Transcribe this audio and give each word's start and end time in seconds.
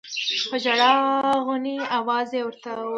په 0.49 0.57
ژړا 0.63 0.93
غوني 1.45 1.75
اواز 1.97 2.29
يې 2.35 2.41
ورته 2.45 2.69
وويل. 2.73 2.89